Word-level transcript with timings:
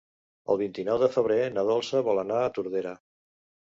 El 0.53 0.57
vint-i-nou 0.61 0.97
de 1.03 1.11
febrer 1.17 1.39
na 1.59 1.69
Dolça 1.71 2.05
vol 2.11 2.27
anar 2.27 2.43
a 2.43 2.53
Tordera. 2.61 3.01